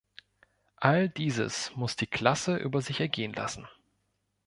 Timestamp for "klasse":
2.07-2.57